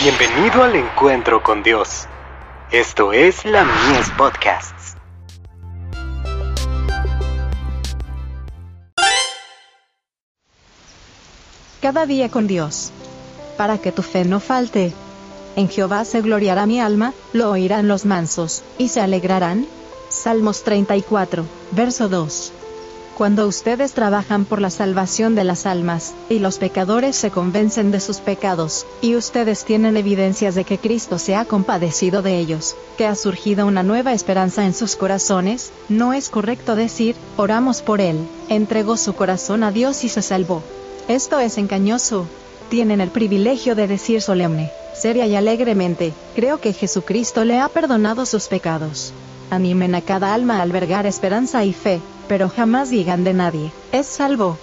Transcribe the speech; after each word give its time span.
Bienvenido 0.00 0.62
al 0.62 0.76
encuentro 0.76 1.42
con 1.42 1.64
Dios. 1.64 2.06
Esto 2.70 3.12
es 3.12 3.44
la 3.44 3.64
Mies 3.64 4.08
Podcasts. 4.16 4.94
Cada 11.82 12.06
día 12.06 12.30
con 12.30 12.46
Dios. 12.46 12.92
Para 13.56 13.78
que 13.78 13.90
tu 13.90 14.02
fe 14.02 14.24
no 14.24 14.38
falte. 14.38 14.92
En 15.56 15.68
Jehová 15.68 16.04
se 16.04 16.20
gloriará 16.20 16.66
mi 16.66 16.80
alma, 16.80 17.12
lo 17.32 17.50
oirán 17.50 17.88
los 17.88 18.04
mansos, 18.04 18.62
y 18.78 18.90
se 18.90 19.00
alegrarán. 19.00 19.66
Salmos 20.10 20.62
34, 20.62 21.44
verso 21.72 22.08
2 22.08 22.52
cuando 23.18 23.48
ustedes 23.48 23.94
trabajan 23.94 24.44
por 24.44 24.60
la 24.60 24.70
salvación 24.70 25.34
de 25.34 25.42
las 25.42 25.66
almas, 25.66 26.14
y 26.28 26.38
los 26.38 26.58
pecadores 26.58 27.16
se 27.16 27.32
convencen 27.32 27.90
de 27.90 27.98
sus 27.98 28.18
pecados, 28.18 28.86
y 29.00 29.16
ustedes 29.16 29.64
tienen 29.64 29.96
evidencias 29.96 30.54
de 30.54 30.62
que 30.62 30.78
Cristo 30.78 31.18
se 31.18 31.34
ha 31.34 31.44
compadecido 31.44 32.22
de 32.22 32.38
ellos, 32.38 32.76
que 32.96 33.08
ha 33.08 33.16
surgido 33.16 33.66
una 33.66 33.82
nueva 33.82 34.12
esperanza 34.12 34.64
en 34.66 34.72
sus 34.72 34.94
corazones, 34.94 35.72
no 35.88 36.12
es 36.12 36.28
correcto 36.28 36.76
decir, 36.76 37.16
oramos 37.36 37.82
por 37.82 38.00
él, 38.00 38.24
entregó 38.48 38.96
su 38.96 39.14
corazón 39.14 39.64
a 39.64 39.72
Dios 39.72 40.04
y 40.04 40.08
se 40.08 40.22
salvó. 40.22 40.62
Esto 41.08 41.40
es 41.40 41.58
engañoso. 41.58 42.28
Tienen 42.68 43.00
el 43.00 43.10
privilegio 43.10 43.74
de 43.74 43.88
decir 43.88 44.22
solemne, 44.22 44.70
seria 44.94 45.26
y 45.26 45.34
alegremente, 45.34 46.12
creo 46.36 46.60
que 46.60 46.72
Jesucristo 46.72 47.44
le 47.44 47.58
ha 47.58 47.68
perdonado 47.68 48.26
sus 48.26 48.46
pecados. 48.46 49.12
Animen 49.50 49.94
a 49.94 50.02
cada 50.02 50.34
alma 50.34 50.58
a 50.58 50.62
albergar 50.62 51.06
esperanza 51.06 51.64
y 51.64 51.72
fe, 51.72 52.00
pero 52.28 52.48
jamás 52.48 52.90
digan 52.90 53.24
de 53.24 53.32
nadie, 53.32 53.72
es 53.92 54.06
salvo. 54.06 54.58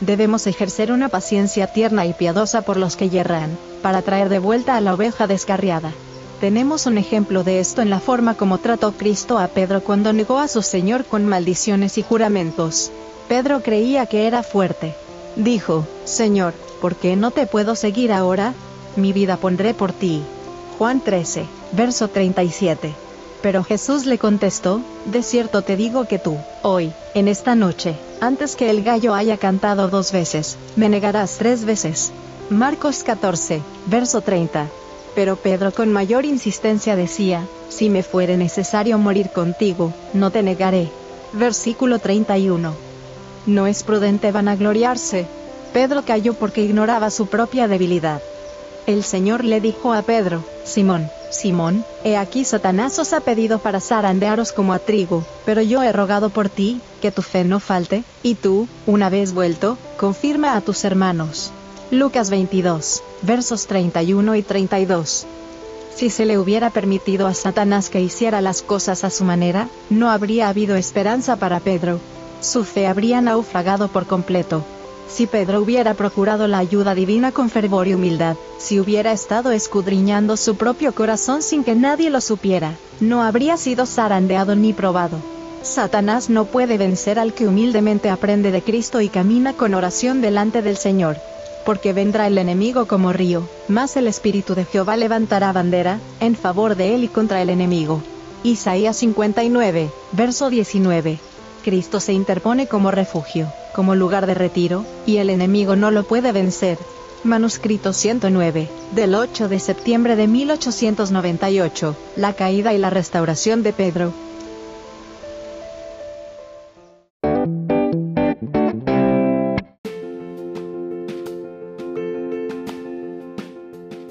Debemos 0.00 0.46
ejercer 0.46 0.92
una 0.92 1.08
paciencia 1.08 1.68
tierna 1.68 2.04
y 2.06 2.12
piadosa 2.12 2.62
por 2.62 2.76
los 2.76 2.96
que 2.96 3.08
yerran, 3.08 3.56
para 3.82 4.02
traer 4.02 4.28
de 4.28 4.40
vuelta 4.40 4.76
a 4.76 4.80
la 4.80 4.94
oveja 4.94 5.26
descarriada. 5.26 5.92
Tenemos 6.40 6.84
un 6.86 6.98
ejemplo 6.98 7.44
de 7.44 7.60
esto 7.60 7.80
en 7.80 7.88
la 7.88 8.00
forma 8.00 8.34
como 8.34 8.58
trató 8.58 8.92
Cristo 8.92 9.38
a 9.38 9.48
Pedro 9.48 9.82
cuando 9.82 10.12
negó 10.12 10.38
a 10.38 10.48
su 10.48 10.60
Señor 10.60 11.06
con 11.06 11.24
maldiciones 11.24 11.96
y 11.96 12.02
juramentos. 12.02 12.90
Pedro 13.28 13.62
creía 13.62 14.06
que 14.06 14.26
era 14.26 14.42
fuerte. 14.42 14.94
Dijo, 15.36 15.86
Señor, 16.04 16.52
¿por 16.82 16.94
qué 16.96 17.16
no 17.16 17.30
te 17.30 17.46
puedo 17.46 17.74
seguir 17.74 18.12
ahora? 18.12 18.52
Mi 18.96 19.12
vida 19.12 19.38
pondré 19.38 19.72
por 19.72 19.92
ti. 19.92 20.22
Juan 20.78 21.00
13, 21.00 21.46
verso 21.72 22.08
37. 22.08 23.05
Pero 23.42 23.62
Jesús 23.62 24.06
le 24.06 24.18
contestó, 24.18 24.80
De 25.04 25.22
cierto 25.22 25.62
te 25.62 25.76
digo 25.76 26.06
que 26.06 26.18
tú, 26.18 26.36
hoy, 26.62 26.92
en 27.14 27.28
esta 27.28 27.54
noche, 27.54 27.96
antes 28.20 28.56
que 28.56 28.70
el 28.70 28.82
gallo 28.82 29.14
haya 29.14 29.36
cantado 29.36 29.88
dos 29.88 30.12
veces, 30.12 30.56
me 30.74 30.88
negarás 30.88 31.36
tres 31.38 31.64
veces. 31.64 32.12
Marcos 32.50 33.02
14, 33.02 33.60
verso 33.86 34.20
30. 34.20 34.68
Pero 35.14 35.36
Pedro 35.36 35.72
con 35.72 35.92
mayor 35.92 36.24
insistencia 36.24 36.96
decía, 36.96 37.46
Si 37.68 37.90
me 37.90 38.02
fuere 38.02 38.36
necesario 38.36 38.98
morir 38.98 39.30
contigo, 39.30 39.92
no 40.12 40.30
te 40.30 40.42
negaré. 40.42 40.90
Versículo 41.32 41.98
31. 41.98 42.74
No 43.46 43.66
es 43.66 43.82
prudente 43.82 44.32
vanagloriarse. 44.32 45.26
Pedro 45.72 46.04
cayó 46.04 46.34
porque 46.34 46.62
ignoraba 46.62 47.10
su 47.10 47.26
propia 47.26 47.68
debilidad. 47.68 48.20
El 48.86 49.02
Señor 49.02 49.44
le 49.44 49.60
dijo 49.60 49.92
a 49.92 50.02
Pedro, 50.02 50.44
Simón, 50.64 51.10
Simón, 51.32 51.84
he 52.04 52.16
aquí 52.16 52.44
Satanás 52.44 52.96
os 53.00 53.12
ha 53.12 53.20
pedido 53.20 53.58
para 53.58 53.80
zarandearos 53.80 54.52
como 54.52 54.72
a 54.72 54.78
trigo, 54.78 55.24
pero 55.44 55.60
yo 55.60 55.82
he 55.82 55.90
rogado 55.92 56.30
por 56.30 56.48
ti, 56.48 56.80
que 57.02 57.10
tu 57.10 57.22
fe 57.22 57.42
no 57.42 57.58
falte, 57.58 58.04
y 58.22 58.36
tú, 58.36 58.68
una 58.86 59.10
vez 59.10 59.34
vuelto, 59.34 59.76
confirma 59.98 60.56
a 60.56 60.60
tus 60.60 60.84
hermanos. 60.84 61.50
Lucas 61.90 62.30
22, 62.30 63.02
versos 63.22 63.66
31 63.66 64.36
y 64.36 64.42
32. 64.42 65.26
Si 65.96 66.08
se 66.08 66.24
le 66.24 66.38
hubiera 66.38 66.70
permitido 66.70 67.26
a 67.26 67.34
Satanás 67.34 67.90
que 67.90 68.00
hiciera 68.00 68.40
las 68.40 68.62
cosas 68.62 69.02
a 69.02 69.10
su 69.10 69.24
manera, 69.24 69.68
no 69.90 70.10
habría 70.10 70.48
habido 70.48 70.76
esperanza 70.76 71.36
para 71.36 71.58
Pedro. 71.58 71.98
Su 72.40 72.62
fe 72.62 72.86
habría 72.86 73.20
naufragado 73.20 73.88
por 73.88 74.06
completo. 74.06 74.62
Si 75.08 75.26
Pedro 75.26 75.62
hubiera 75.62 75.94
procurado 75.94 76.48
la 76.48 76.58
ayuda 76.58 76.94
divina 76.94 77.32
con 77.32 77.48
fervor 77.48 77.86
y 77.86 77.94
humildad, 77.94 78.36
si 78.58 78.80
hubiera 78.80 79.12
estado 79.12 79.52
escudriñando 79.52 80.36
su 80.36 80.56
propio 80.56 80.94
corazón 80.94 81.42
sin 81.42 81.64
que 81.64 81.74
nadie 81.74 82.10
lo 82.10 82.20
supiera, 82.20 82.76
no 83.00 83.22
habría 83.22 83.56
sido 83.56 83.86
zarandeado 83.86 84.56
ni 84.56 84.72
probado. 84.72 85.18
Satanás 85.62 86.30
no 86.30 86.44
puede 86.44 86.78
vencer 86.78 87.18
al 87.18 87.34
que 87.34 87.46
humildemente 87.46 88.10
aprende 88.10 88.50
de 88.50 88.62
Cristo 88.62 89.00
y 89.00 89.08
camina 89.08 89.52
con 89.52 89.74
oración 89.74 90.20
delante 90.20 90.62
del 90.62 90.76
Señor. 90.76 91.16
Porque 91.64 91.92
vendrá 91.92 92.28
el 92.28 92.38
enemigo 92.38 92.86
como 92.86 93.12
río, 93.12 93.48
mas 93.66 93.96
el 93.96 94.06
Espíritu 94.06 94.54
de 94.54 94.64
Jehová 94.64 94.96
levantará 94.96 95.52
bandera, 95.52 95.98
en 96.20 96.36
favor 96.36 96.76
de 96.76 96.94
él 96.94 97.04
y 97.04 97.08
contra 97.08 97.42
el 97.42 97.50
enemigo. 97.50 98.00
Isaías 98.44 98.96
59, 98.98 99.90
verso 100.12 100.50
19. 100.50 101.18
Cristo 101.64 101.98
se 101.98 102.12
interpone 102.12 102.68
como 102.68 102.92
refugio, 102.92 103.48
como 103.76 103.94
lugar 103.94 104.26
de 104.26 104.32
retiro, 104.32 104.86
y 105.04 105.18
el 105.18 105.28
enemigo 105.28 105.76
no 105.76 105.90
lo 105.90 106.04
puede 106.04 106.32
vencer. 106.32 106.78
Manuscrito 107.24 107.92
109, 107.92 108.70
del 108.92 109.14
8 109.14 109.50
de 109.50 109.60
septiembre 109.60 110.16
de 110.16 110.26
1898, 110.26 111.94
La 112.16 112.32
caída 112.32 112.72
y 112.72 112.78
la 112.78 112.88
restauración 112.88 113.62
de 113.62 113.74
Pedro. 113.74 114.14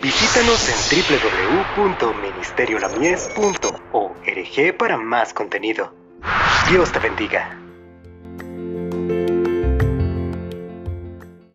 Visítanos 0.00 0.70
en 0.70 0.76
www.ministeriolamies.org 1.76 4.76
para 4.78 4.96
más 4.96 5.34
contenido. 5.34 5.92
Dios 6.70 6.90
te 6.92 6.98
bendiga. 6.98 7.69